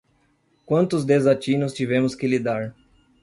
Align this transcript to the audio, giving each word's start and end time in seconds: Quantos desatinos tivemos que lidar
Quantos 0.65 1.05
desatinos 1.05 1.75
tivemos 1.75 2.15
que 2.15 2.25
lidar 2.25 2.73